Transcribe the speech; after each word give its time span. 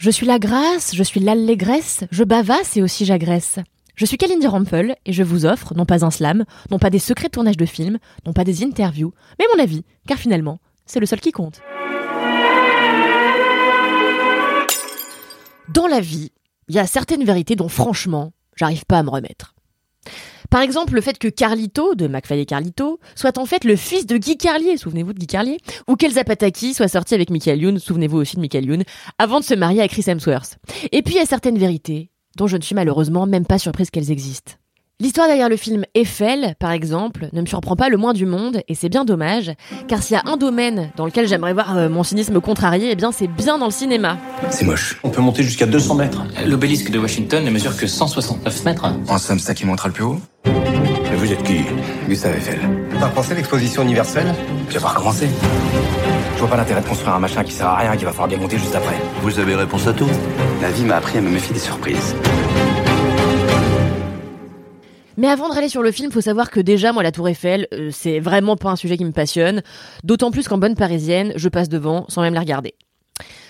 Je 0.00 0.10
suis 0.10 0.24
la 0.24 0.38
grâce, 0.38 0.94
je 0.94 1.02
suis 1.02 1.20
l'allégresse, 1.20 2.04
je 2.10 2.24
bavasse 2.24 2.74
et 2.78 2.82
aussi 2.82 3.04
j'agresse. 3.04 3.58
Je 3.96 4.06
suis 4.06 4.16
Kalindi 4.16 4.46
Rampel 4.46 4.96
et 5.04 5.12
je 5.12 5.22
vous 5.22 5.44
offre 5.44 5.74
non 5.74 5.84
pas 5.84 6.06
un 6.06 6.10
slam, 6.10 6.46
non 6.70 6.78
pas 6.78 6.88
des 6.88 6.98
secrets 6.98 7.26
de 7.26 7.32
tournage 7.32 7.58
de 7.58 7.66
films, 7.66 7.98
non 8.24 8.32
pas 8.32 8.44
des 8.44 8.64
interviews, 8.64 9.12
mais 9.38 9.44
mon 9.54 9.62
avis, 9.62 9.84
car 10.08 10.16
finalement, 10.16 10.58
c'est 10.86 11.00
le 11.00 11.04
seul 11.04 11.20
qui 11.20 11.32
compte. 11.32 11.60
Dans 15.68 15.86
la 15.86 16.00
vie, 16.00 16.32
il 16.70 16.76
y 16.76 16.78
a 16.78 16.86
certaines 16.86 17.24
vérités 17.24 17.54
dont 17.54 17.68
franchement, 17.68 18.32
j'arrive 18.56 18.86
pas 18.86 19.00
à 19.00 19.02
me 19.02 19.10
remettre. 19.10 19.54
Par 20.50 20.62
exemple, 20.62 20.94
le 20.94 21.00
fait 21.00 21.16
que 21.18 21.28
Carlito, 21.28 21.94
de 21.94 22.08
McFly 22.08 22.44
Carlito, 22.44 22.98
soit 23.14 23.38
en 23.38 23.46
fait 23.46 23.64
le 23.64 23.76
fils 23.76 24.04
de 24.06 24.16
Guy 24.16 24.36
Carlier, 24.36 24.76
souvenez-vous 24.76 25.12
de 25.12 25.18
Guy 25.18 25.28
Carlier, 25.28 25.58
ou 25.86 25.94
qu'Elsa 25.94 26.24
Pataki 26.24 26.74
soit 26.74 26.88
sortie 26.88 27.14
avec 27.14 27.30
Michael 27.30 27.60
Youn, 27.60 27.78
souvenez-vous 27.78 28.18
aussi 28.18 28.36
de 28.36 28.40
Michael 28.40 28.66
Youn, 28.66 28.82
avant 29.18 29.38
de 29.38 29.44
se 29.44 29.54
marier 29.54 29.80
à 29.80 29.88
Chris 29.88 30.04
Hemsworth. 30.06 30.58
Et 30.90 31.02
puis 31.02 31.14
il 31.14 31.18
y 31.18 31.20
a 31.20 31.26
certaines 31.26 31.58
vérités 31.58 32.10
dont 32.36 32.48
je 32.48 32.56
ne 32.56 32.62
suis 32.62 32.74
malheureusement 32.74 33.26
même 33.26 33.46
pas 33.46 33.58
surprise 33.58 33.90
qu'elles 33.90 34.10
existent. 34.10 34.52
L'histoire 35.00 35.28
derrière 35.28 35.48
le 35.48 35.56
film 35.56 35.86
Eiffel, 35.94 36.54
par 36.58 36.72
exemple, 36.72 37.30
ne 37.32 37.40
me 37.40 37.46
surprend 37.46 37.74
pas 37.74 37.88
le 37.88 37.96
moins 37.96 38.12
du 38.12 38.26
monde, 38.26 38.60
et 38.68 38.74
c'est 38.74 38.90
bien 38.90 39.06
dommage, 39.06 39.50
car 39.88 40.02
s'il 40.02 40.14
y 40.14 40.18
a 40.18 40.30
un 40.30 40.36
domaine 40.36 40.90
dans 40.94 41.06
lequel 41.06 41.26
j'aimerais 41.26 41.54
voir 41.54 41.74
euh, 41.74 41.88
mon 41.88 42.02
cynisme 42.02 42.38
contrarié, 42.38 42.90
eh 42.90 42.96
bien 42.96 43.10
c'est 43.10 43.26
bien 43.26 43.56
dans 43.56 43.64
le 43.64 43.72
cinéma. 43.72 44.18
C'est 44.50 44.66
moche. 44.66 45.00
On 45.02 45.08
peut 45.08 45.22
monter 45.22 45.42
jusqu'à 45.42 45.64
200 45.64 45.94
mètres. 45.94 46.22
L'obélisque 46.46 46.90
de 46.90 46.98
Washington 46.98 47.42
ne 47.42 47.50
mesure 47.50 47.74
que 47.78 47.86
169 47.86 48.64
mètres. 48.66 48.92
En 49.08 49.16
somme, 49.16 49.38
c'est 49.38 49.46
ça 49.46 49.54
qui 49.54 49.64
montera 49.64 49.88
le 49.88 49.94
plus 49.94 50.04
haut 50.04 50.20
Mais 50.44 51.16
vous 51.16 51.32
êtes 51.32 51.42
qui? 51.44 51.60
Gustave 52.06 52.36
Eiffel. 52.36 52.58
T'as 53.00 53.08
pensé 53.08 53.32
à 53.32 53.36
l'exposition 53.36 53.82
universelle? 53.82 54.34
Tu 54.68 54.74
vas 54.74 54.82
pas 54.82 54.88
recommencer. 54.88 55.28
Je 56.34 56.40
vois 56.40 56.48
pas 56.48 56.58
l'intérêt 56.58 56.82
de 56.82 56.86
construire 56.86 57.14
un 57.14 57.20
machin 57.20 57.42
qui 57.42 57.52
sert 57.52 57.68
à 57.68 57.76
rien 57.78 57.94
et 57.94 57.96
qui 57.96 58.04
va 58.04 58.10
falloir 58.10 58.28
démonter 58.28 58.58
juste 58.58 58.74
après. 58.74 58.96
Vous 59.22 59.38
avez 59.38 59.54
réponse 59.54 59.86
à 59.86 59.94
tout 59.94 60.08
La 60.60 60.70
vie 60.70 60.84
m'a 60.84 60.96
appris 60.96 61.16
à 61.16 61.20
me 61.22 61.30
méfier 61.30 61.54
des 61.54 61.60
surprises. 61.60 62.14
Mais 65.16 65.28
avant 65.28 65.48
de 65.48 65.54
râler 65.54 65.68
sur 65.68 65.82
le 65.82 65.92
film, 65.92 66.10
faut 66.10 66.20
savoir 66.20 66.50
que 66.50 66.60
déjà, 66.60 66.92
moi, 66.92 67.02
la 67.02 67.12
Tour 67.12 67.28
Eiffel, 67.28 67.66
euh, 67.74 67.90
c'est 67.92 68.20
vraiment 68.20 68.56
pas 68.56 68.70
un 68.70 68.76
sujet 68.76 68.96
qui 68.96 69.04
me 69.04 69.12
passionne. 69.12 69.62
D'autant 70.04 70.30
plus 70.30 70.48
qu'en 70.48 70.58
bonne 70.58 70.74
parisienne, 70.76 71.32
je 71.36 71.48
passe 71.48 71.68
devant 71.68 72.06
sans 72.08 72.22
même 72.22 72.34
la 72.34 72.40
regarder. 72.40 72.74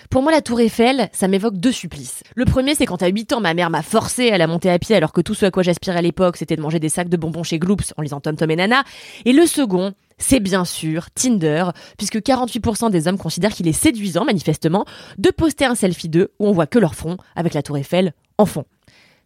Pour 0.09 0.23
moi, 0.23 0.33
la 0.33 0.41
Tour 0.41 0.59
Eiffel, 0.59 1.07
ça 1.13 1.29
m'évoque 1.29 1.55
deux 1.55 1.71
supplices. 1.71 2.21
Le 2.35 2.43
premier, 2.43 2.75
c'est 2.75 2.85
quand 2.85 3.01
à 3.01 3.07
8 3.07 3.31
ans, 3.31 3.39
ma 3.39 3.53
mère 3.53 3.69
m'a 3.69 3.81
forcé 3.81 4.29
à 4.29 4.37
la 4.37 4.45
monter 4.45 4.69
à 4.69 4.77
pied 4.77 4.93
alors 4.93 5.13
que 5.13 5.21
tout 5.21 5.33
ce 5.33 5.45
à 5.45 5.51
quoi 5.51 5.63
j'aspirais 5.63 5.99
à 5.99 6.01
l'époque, 6.01 6.35
c'était 6.35 6.57
de 6.57 6.61
manger 6.61 6.79
des 6.79 6.89
sacs 6.89 7.07
de 7.07 7.15
bonbons 7.15 7.43
chez 7.43 7.59
Gloops 7.59 7.93
en 7.95 8.01
lisant 8.01 8.19
Tom 8.19 8.35
Tom 8.35 8.51
et 8.51 8.57
Nana. 8.57 8.83
Et 9.23 9.31
le 9.31 9.45
second, 9.45 9.93
c'est 10.17 10.41
bien 10.41 10.65
sûr 10.65 11.11
Tinder, 11.11 11.63
puisque 11.97 12.17
48% 12.17 12.91
des 12.91 13.07
hommes 13.07 13.17
considèrent 13.17 13.53
qu'il 13.53 13.69
est 13.69 13.71
séduisant, 13.71 14.25
manifestement, 14.25 14.83
de 15.17 15.29
poster 15.29 15.63
un 15.63 15.75
selfie 15.75 16.09
d'eux 16.09 16.33
où 16.39 16.47
on 16.47 16.51
voit 16.51 16.67
que 16.67 16.79
leur 16.79 16.95
front 16.95 17.15
avec 17.37 17.53
la 17.53 17.63
Tour 17.63 17.77
Eiffel 17.77 18.13
en 18.37 18.45
fond. 18.45 18.65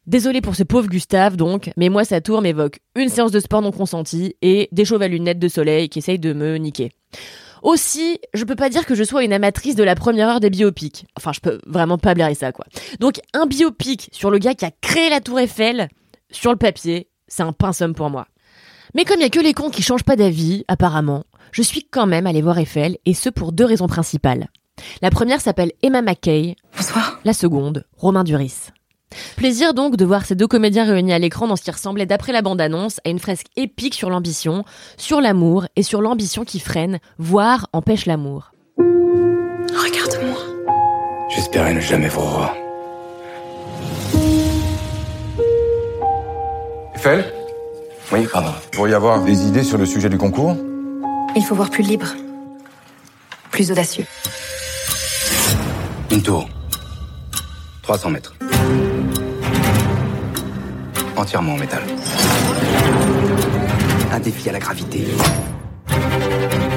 Désolé 0.07 0.39
pour 0.39 0.55
ce 0.55 0.61
pauvre 0.61 0.87
Gustave, 0.87 1.35
donc, 1.35 1.71
mais 1.77 1.89
moi, 1.89 2.05
sa 2.05 2.21
tour 2.21 2.43
m'évoque 2.43 2.79
une 2.95 3.09
séance 3.09 3.31
de 3.31 3.39
sport 3.39 3.63
non 3.63 3.71
consentie 3.71 4.35
et 4.43 4.69
des 4.71 4.85
chauves 4.85 5.01
à 5.01 5.07
lunettes 5.07 5.39
de 5.39 5.47
soleil 5.47 5.89
qui 5.89 5.97
essayent 5.97 6.19
de 6.19 6.31
me 6.31 6.57
niquer. 6.57 6.91
Aussi, 7.63 8.19
je 8.35 8.43
peux 8.43 8.55
pas 8.55 8.69
dire 8.69 8.85
que 8.85 8.93
je 8.93 9.03
sois 9.03 9.23
une 9.23 9.33
amatrice 9.33 9.75
de 9.75 9.83
la 9.83 9.95
première 9.95 10.29
heure 10.29 10.39
des 10.39 10.51
biopics. 10.51 11.07
Enfin, 11.17 11.31
je 11.33 11.39
peux 11.39 11.59
vraiment 11.65 11.97
pas 11.97 12.13
blairer 12.13 12.35
ça, 12.35 12.51
quoi. 12.51 12.65
Donc, 12.99 13.19
un 13.33 13.47
biopic 13.47 14.09
sur 14.11 14.29
le 14.29 14.37
gars 14.37 14.53
qui 14.53 14.65
a 14.65 14.71
créé 14.79 15.09
la 15.09 15.21
tour 15.21 15.39
Eiffel, 15.39 15.89
sur 16.29 16.51
le 16.51 16.57
papier, 16.57 17.09
c'est 17.27 17.41
un 17.41 17.53
pinsum 17.53 17.95
pour 17.95 18.11
moi. 18.11 18.27
Mais 18.93 19.05
comme 19.05 19.19
il 19.19 19.23
y 19.23 19.25
a 19.25 19.29
que 19.29 19.39
les 19.39 19.55
cons 19.55 19.71
qui 19.71 19.81
changent 19.81 20.03
pas 20.03 20.15
d'avis, 20.15 20.65
apparemment, 20.67 21.23
je 21.51 21.63
suis 21.63 21.83
quand 21.83 22.05
même 22.05 22.27
allée 22.27 22.43
voir 22.43 22.59
Eiffel, 22.59 22.99
et 23.05 23.15
ce 23.15 23.29
pour 23.29 23.51
deux 23.51 23.65
raisons 23.65 23.87
principales. 23.87 24.49
La 25.01 25.09
première 25.09 25.41
s'appelle 25.41 25.71
Emma 25.81 26.03
McKay. 26.03 26.55
Bonsoir. 26.77 27.19
La 27.25 27.33
seconde, 27.33 27.85
Romain 27.97 28.23
Duris. 28.23 28.69
Plaisir 29.35 29.73
donc 29.73 29.97
de 29.97 30.05
voir 30.05 30.25
ces 30.25 30.35
deux 30.35 30.47
comédiens 30.47 30.85
réunis 30.85 31.13
à 31.13 31.19
l'écran 31.19 31.47
dans 31.47 31.55
ce 31.55 31.63
qui 31.63 31.71
ressemblait 31.71 32.05
d'après 32.05 32.31
la 32.31 32.41
bande-annonce 32.41 32.99
à 33.05 33.09
une 33.09 33.19
fresque 33.19 33.47
épique 33.55 33.95
sur 33.95 34.09
l'ambition, 34.09 34.63
sur 34.97 35.21
l'amour 35.21 35.65
et 35.75 35.83
sur 35.83 36.01
l'ambition 36.01 36.45
qui 36.45 36.59
freine, 36.59 36.99
voire 37.17 37.67
empêche 37.73 38.05
l'amour. 38.05 38.51
Regarde-moi. 38.77 40.37
J'espérais 41.35 41.73
ne 41.73 41.81
jamais 41.81 42.07
vous 42.07 42.21
revoir. 42.21 42.55
Eiffel? 46.95 47.25
Oui, 48.11 48.27
pardon. 48.31 48.49
Vous 48.49 48.69
pourriez 48.71 48.93
avoir 48.93 49.23
des 49.23 49.45
idées 49.45 49.63
sur 49.63 49.77
le 49.77 49.85
sujet 49.85 50.09
du 50.09 50.17
concours? 50.17 50.55
Il 51.35 51.43
faut 51.43 51.55
voir 51.55 51.69
plus 51.69 51.83
libre. 51.83 52.07
Plus 53.51 53.71
audacieux. 53.71 54.05
Une 56.11 56.21
tour. 56.21 56.47
300 57.81 58.09
mètres. 58.11 58.35
Entièrement 61.25 61.53
en 61.53 61.57
métal. 61.57 61.81
Un 64.11 64.19
défi 64.19 64.47
à 64.47 64.51
la 64.51 64.59
gravité. 64.59 65.07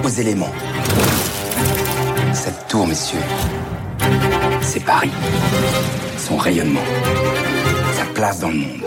Aux 0.03 0.09
éléments. 0.09 0.49
Cette 2.33 2.67
tour, 2.67 2.87
messieurs, 2.87 3.19
c'est 4.63 4.83
Paris. 4.83 5.11
Son 6.17 6.39
rayonnement. 6.39 6.81
Sa 7.93 8.07
place 8.15 8.41
dans 8.41 8.49
le 8.49 8.55
monde. 8.55 8.81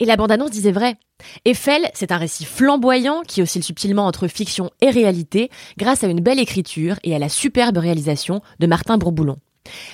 Et 0.00 0.04
la 0.04 0.16
bande-annonce 0.16 0.50
disait 0.50 0.72
vrai. 0.72 0.96
Eiffel, 1.44 1.88
c'est 1.94 2.10
un 2.10 2.18
récit 2.18 2.46
flamboyant 2.46 3.22
qui 3.22 3.42
oscille 3.42 3.62
subtilement 3.62 4.06
entre 4.06 4.26
fiction 4.26 4.70
et 4.80 4.90
réalité 4.90 5.50
grâce 5.78 6.02
à 6.02 6.08
une 6.08 6.20
belle 6.20 6.40
écriture 6.40 6.96
et 7.04 7.14
à 7.14 7.20
la 7.20 7.28
superbe 7.28 7.76
réalisation 7.76 8.40
de 8.58 8.66
Martin 8.66 8.98
Bourboulon. 8.98 9.36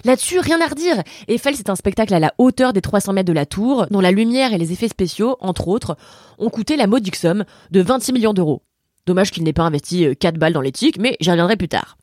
Là-dessus, 0.05 0.39
rien 0.41 0.61
à 0.61 0.67
redire. 0.67 1.03
Eiffel, 1.29 1.55
c'est 1.57 1.71
un 1.71 1.77
spectacle 1.77 2.15
à 2.15 2.19
la 2.19 2.33
hauteur 2.39 2.73
des 2.73 2.81
300 2.81 3.13
mètres 3.13 3.29
de 3.29 3.33
la 3.33 3.47
tour, 3.47 3.87
dont 3.91 4.01
la 4.01 4.11
lumière 4.11 4.53
et 4.53 4.59
les 4.59 4.73
effets 4.73 4.89
spéciaux, 4.89 5.37
entre 5.41 5.69
autres, 5.69 5.97
ont 6.39 6.51
coûté 6.51 6.77
la 6.77 6.87
modique 6.87 7.17
somme 7.17 7.45
de 7.71 7.81
26 7.81 8.13
millions 8.13 8.35
d'euros. 8.35 8.63
Dommage 9.07 9.31
qu'il 9.31 9.45
n'ait 9.45 9.53
pas 9.53 9.63
investi 9.63 10.17
4 10.17 10.39
balles 10.39 10.53
dans 10.53 10.61
l'éthique, 10.61 10.99
mais 10.99 11.17
j'y 11.21 11.31
reviendrai 11.31 11.57
plus 11.57 11.69
tard. 11.69 11.97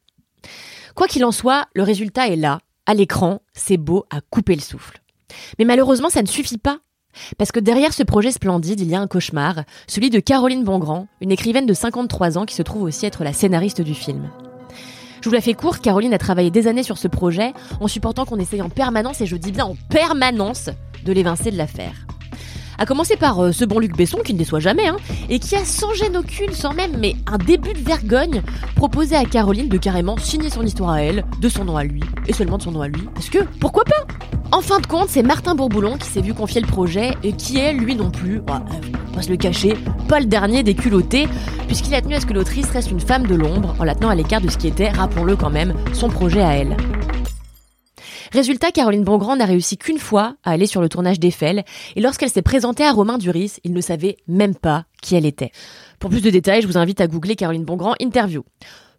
Quoi 0.95 1.07
qu'il 1.07 1.25
en 1.25 1.31
soit, 1.31 1.67
le 1.73 1.83
résultat 1.83 2.27
est 2.27 2.35
là. 2.35 2.59
À 2.85 2.93
l'écran, 2.93 3.41
c'est 3.53 3.77
beau 3.77 4.05
à 4.09 4.21
couper 4.21 4.55
le 4.55 4.61
souffle. 4.61 5.01
Mais 5.59 5.65
malheureusement, 5.65 6.09
ça 6.09 6.21
ne 6.21 6.27
suffit 6.27 6.57
pas. 6.57 6.79
Parce 7.37 7.51
que 7.51 7.59
derrière 7.59 7.93
ce 7.93 8.03
projet 8.03 8.31
splendide, 8.31 8.79
il 8.79 8.89
y 8.89 8.95
a 8.95 9.01
un 9.01 9.07
cauchemar, 9.07 9.63
celui 9.87 10.09
de 10.09 10.19
Caroline 10.19 10.63
Bongrand, 10.63 11.07
une 11.21 11.31
écrivaine 11.31 11.65
de 11.65 11.73
53 11.73 12.37
ans 12.37 12.45
qui 12.45 12.55
se 12.55 12.63
trouve 12.63 12.83
aussi 12.83 13.05
être 13.05 13.23
la 13.23 13.33
scénariste 13.33 13.81
du 13.81 13.93
film. 13.93 14.29
Je 15.21 15.29
vous 15.29 15.35
la 15.35 15.41
fais 15.41 15.53
court, 15.53 15.79
Caroline 15.79 16.13
a 16.13 16.17
travaillé 16.17 16.51
des 16.51 16.67
années 16.67 16.83
sur 16.83 16.97
ce 16.97 17.07
projet, 17.07 17.53
en 17.79 17.87
supportant 17.87 18.25
qu'on 18.25 18.37
essaye 18.37 18.61
en 18.61 18.69
permanence, 18.69 19.21
et 19.21 19.25
je 19.25 19.35
dis 19.35 19.51
bien 19.51 19.65
en 19.65 19.75
permanence, 19.89 20.69
de 21.05 21.13
l'évincer 21.13 21.51
de 21.51 21.57
l'affaire. 21.57 21.93
A 22.79 22.85
commencer 22.85 23.17
par 23.17 23.39
euh, 23.39 23.51
ce 23.51 23.65
bon 23.65 23.79
Luc 23.79 23.97
Besson 23.97 24.19
qui 24.23 24.33
ne 24.33 24.37
déçoit 24.37 24.59
jamais, 24.59 24.87
hein, 24.87 24.97
et 25.29 25.39
qui 25.39 25.55
a 25.55 25.65
sans 25.65 25.93
gêne 25.93 26.15
aucune, 26.15 26.53
sans 26.53 26.73
même 26.73 26.97
mais 26.99 27.15
un 27.25 27.39
début 27.39 27.73
de 27.73 27.79
vergogne, 27.79 28.43
proposé 28.75 29.15
à 29.15 29.25
Caroline 29.25 29.67
de 29.67 29.77
carrément 29.77 30.17
signer 30.17 30.51
son 30.51 30.63
histoire 30.63 30.91
à 30.91 31.01
elle, 31.01 31.25
de 31.41 31.49
son 31.49 31.65
nom 31.65 31.77
à 31.77 31.83
lui, 31.83 32.03
et 32.27 32.33
seulement 32.33 32.57
de 32.57 32.63
son 32.63 32.71
nom 32.71 32.81
à 32.81 32.87
lui, 32.87 33.01
parce 33.15 33.29
que 33.29 33.39
pourquoi 33.59 33.83
pas? 33.85 34.05
En 34.51 34.61
fin 34.61 34.79
de 34.79 34.87
compte, 34.87 35.09
c'est 35.09 35.23
Martin 35.23 35.55
Bourboulon 35.55 35.97
qui 35.97 36.07
s'est 36.07 36.21
vu 36.21 36.33
confier 36.33 36.61
le 36.61 36.67
projet, 36.67 37.11
et 37.21 37.33
qui 37.33 37.57
est, 37.57 37.73
lui 37.73 37.95
non 37.95 38.09
plus, 38.09 38.39
bah, 38.39 38.63
euh, 38.71 38.87
on 39.17 39.21
se 39.21 39.29
le 39.29 39.35
cacher, 39.35 39.73
pas 40.07 40.21
le 40.21 40.25
dernier 40.25 40.63
des 40.63 40.73
culottés, 40.73 41.27
puisqu'il 41.67 41.93
a 41.93 42.01
tenu 42.01 42.15
à 42.15 42.21
ce 42.21 42.25
que 42.25 42.33
l'autrice 42.33 42.69
reste 42.69 42.89
une 42.89 43.01
femme 43.01 43.27
de 43.27 43.35
l'ombre, 43.35 43.75
en 43.77 43.83
la 43.83 43.93
tenant 43.93 44.09
à 44.09 44.15
l'écart 44.15 44.39
de 44.39 44.49
ce 44.49 44.57
qui 44.57 44.67
était, 44.67 44.89
rappelons-le 44.89 45.35
quand 45.35 45.49
même, 45.49 45.73
son 45.91 46.07
projet 46.07 46.41
à 46.41 46.53
elle. 46.53 46.77
Résultat, 48.31 48.71
Caroline 48.71 49.03
Bongrand 49.03 49.35
n'a 49.35 49.45
réussi 49.45 49.77
qu'une 49.77 49.99
fois 49.99 50.35
à 50.45 50.51
aller 50.51 50.65
sur 50.65 50.79
le 50.79 50.87
tournage 50.87 51.19
d'Eiffel, 51.19 51.65
et 51.97 52.01
lorsqu'elle 52.01 52.29
s'est 52.29 52.41
présentée 52.41 52.85
à 52.85 52.93
Romain 52.93 53.17
Duris, 53.17 53.57
il 53.65 53.73
ne 53.73 53.81
savait 53.81 54.15
même 54.29 54.55
pas 54.55 54.85
qui 55.01 55.15
elle 55.15 55.25
était. 55.25 55.51
Pour 55.99 56.09
plus 56.09 56.21
de 56.21 56.29
détails, 56.29 56.61
je 56.61 56.67
vous 56.67 56.77
invite 56.77 57.01
à 57.01 57.07
googler 57.07 57.35
Caroline 57.35 57.65
Bongrand 57.65 57.95
interview. 57.99 58.43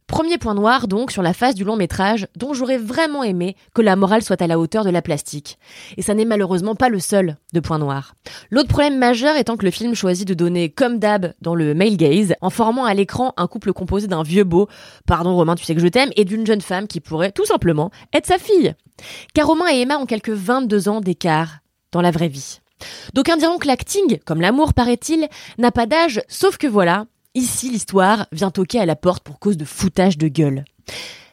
Premier 0.09 0.39
point 0.39 0.55
noir 0.55 0.89
donc 0.89 1.13
sur 1.13 1.21
la 1.21 1.35
face 1.35 1.55
du 1.55 1.65
long 1.65 1.77
métrage 1.77 2.29
dont 2.35 2.55
j'aurais 2.55 2.79
vraiment 2.79 3.23
aimé 3.23 3.57
que 3.75 3.83
la 3.83 3.95
morale 3.95 4.23
soit 4.23 4.41
à 4.41 4.47
la 4.47 4.59
hauteur 4.59 4.83
de 4.83 4.91
la 4.91 5.03
plastique. 5.03 5.59
Et 5.99 6.03
ça 6.03 6.15
n'est 6.15 6.25
malheureusement 6.25 6.75
pas 6.75 6.89
le 6.89 6.99
seul 6.99 7.37
de 7.53 7.61
point 7.61 7.79
noir. 7.79 8.15
L'autre 8.51 8.71
problème 8.71 8.97
majeur 8.97 9.37
étant 9.37 9.59
que 9.59 9.67
le 9.67 9.71
film 9.71 9.95
choisit 9.95 10.27
de 10.27 10.33
donner 10.33 10.71
comme 10.71 10.99
d'hab 10.99 11.35
dans 11.43 11.55
le 11.55 11.75
male 11.75 11.99
gaze 11.99 12.35
en 12.41 12.49
formant 12.49 12.87
à 12.87 12.95
l'écran 12.95 13.35
un 13.37 13.47
couple 13.47 13.75
composé 13.75 14.07
d'un 14.07 14.23
vieux 14.23 14.45
beau, 14.45 14.67
pardon 15.07 15.37
Romain 15.37 15.57
tu 15.57 15.67
sais 15.67 15.75
que 15.75 15.81
je 15.83 15.89
t'aime, 15.89 16.11
et 16.17 16.25
d'une 16.25 16.47
jeune 16.47 16.63
femme 16.63 16.89
qui 16.89 17.01
pourrait 17.01 17.33
tout 17.33 17.45
simplement 17.45 17.91
être 18.15 18.27
sa 18.27 18.39
fille. 18.39 18.75
Car 19.35 19.47
Romain 19.47 19.69
et 19.71 19.83
Emma 19.83 19.99
ont 19.99 20.07
quelques 20.07 20.31
22 20.31 20.89
ans 20.89 21.01
d'écart 21.03 21.59
dans 21.93 22.01
la 22.01 22.11
vraie 22.11 22.29
vie. 22.29 22.61
D'aucuns 23.13 23.37
diront 23.37 23.59
que 23.59 23.67
l'acting, 23.67 24.21
comme 24.25 24.41
l'amour 24.41 24.73
paraît-il, 24.73 25.29
n'a 25.59 25.71
pas 25.71 25.85
d'âge, 25.85 26.23
sauf 26.29 26.57
que 26.57 26.67
voilà, 26.67 27.05
Ici, 27.39 27.71
l'histoire 27.71 28.27
vient 28.33 28.51
toquer 28.51 28.81
à 28.81 28.85
la 28.85 28.97
porte 28.97 29.23
pour 29.23 29.39
cause 29.39 29.57
de 29.57 29.65
foutage 29.65 30.19
de 30.19 30.27
gueule. 30.27 30.65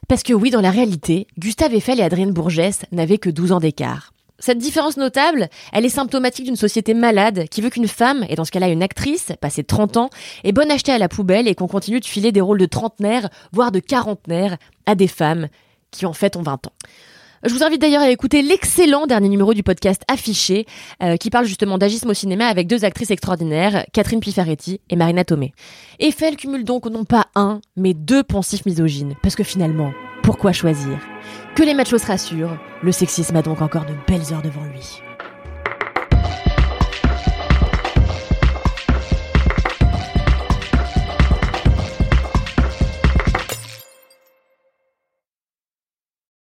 Parce 0.07 0.21
que 0.21 0.33
oui, 0.33 0.51
dans 0.51 0.61
la 0.61 0.69
réalité, 0.69 1.25
Gustave 1.39 1.73
Eiffel 1.73 1.99
et 1.99 2.03
Adrienne 2.03 2.31
Bourgès 2.31 2.85
n'avaient 2.91 3.17
que 3.17 3.31
12 3.31 3.53
ans 3.53 3.59
d'écart. 3.59 4.13
Cette 4.37 4.59
différence 4.59 4.97
notable, 4.97 5.49
elle 5.73 5.83
est 5.83 5.89
symptomatique 5.89 6.45
d'une 6.45 6.55
société 6.55 6.93
malade 6.93 7.47
qui 7.49 7.59
veut 7.59 7.71
qu'une 7.71 7.87
femme, 7.87 8.23
et 8.29 8.35
dans 8.35 8.45
ce 8.45 8.51
cas-là 8.51 8.67
une 8.67 8.83
actrice, 8.83 9.31
passée 9.41 9.63
30 9.63 9.97
ans, 9.97 10.09
est 10.43 10.51
bonne 10.51 10.69
achetée 10.69 10.91
à 10.91 10.99
la 10.99 11.09
poubelle 11.09 11.47
et 11.47 11.55
qu'on 11.55 11.67
continue 11.67 12.01
de 12.01 12.05
filer 12.05 12.31
des 12.31 12.39
rôles 12.39 12.59
de 12.59 12.67
trentenaire, 12.67 13.27
voire 13.51 13.71
de 13.71 13.79
quarantenaire, 13.79 14.57
à 14.85 14.93
des 14.93 15.07
femmes 15.07 15.47
qui 15.89 16.05
en 16.05 16.13
fait 16.13 16.35
ont 16.35 16.43
20 16.43 16.67
ans. 16.67 16.73
Je 17.45 17.53
vous 17.53 17.63
invite 17.63 17.79
d'ailleurs 17.79 18.01
à 18.01 18.09
écouter 18.09 18.41
l'excellent 18.41 19.05
dernier 19.05 19.29
numéro 19.29 19.53
du 19.53 19.61
podcast 19.61 20.01
Affiché, 20.07 20.65
euh, 21.03 21.15
qui 21.15 21.29
parle 21.29 21.45
justement 21.45 21.77
d'agisme 21.77 22.09
au 22.09 22.13
cinéma 22.15 22.47
avec 22.47 22.65
deux 22.65 22.83
actrices 22.85 23.11
extraordinaires, 23.11 23.85
Catherine 23.93 24.19
Pifaretti 24.19 24.81
et 24.89 24.95
Marina 24.95 25.23
Tomei. 25.23 25.53
Eiffel 25.99 26.37
cumule 26.37 26.63
donc 26.63 26.87
non 26.87 27.05
pas 27.05 27.27
un, 27.35 27.61
mais 27.75 27.93
deux 27.93 28.23
pensifs 28.23 28.65
misogynes. 28.65 29.13
Parce 29.21 29.35
que 29.35 29.43
finalement, 29.43 29.93
pourquoi 30.23 30.53
choisir? 30.53 30.97
Que 31.53 31.61
les 31.61 31.75
machos 31.75 31.99
se 31.99 32.07
rassurent, 32.07 32.57
le 32.81 32.91
sexisme 32.91 33.35
a 33.35 33.43
donc 33.43 33.61
encore 33.61 33.85
de 33.85 33.93
belles 34.07 34.33
heures 34.33 34.41
devant 34.41 34.63
lui. 34.63 35.03